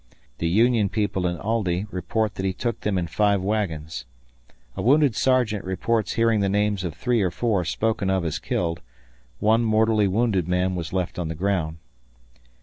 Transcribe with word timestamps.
The 0.39 0.47
Union 0.47 0.89
people 0.89 1.27
in 1.27 1.37
Aldie 1.37 1.85
report 1.91 2.33
that 2.33 2.43
he 2.43 2.53
took 2.53 2.79
them 2.79 2.97
in 2.97 3.05
five 3.05 3.39
wagons. 3.43 4.05
A 4.75 4.81
wounded 4.81 5.15
sergeant 5.15 5.63
reports 5.63 6.13
hearing 6.13 6.39
the 6.39 6.49
names 6.49 6.83
of 6.83 6.95
3 6.95 7.21
or 7.21 7.29
4 7.29 7.63
spoken 7.65 8.09
of 8.09 8.25
as 8.25 8.39
killed; 8.39 8.81
one 9.39 9.63
mortally 9.63 10.07
wounded 10.07 10.47
man 10.47 10.73
was 10.73 10.91
left 10.91 11.19
on 11.19 11.27
the 11.27 11.35
ground. 11.35 11.77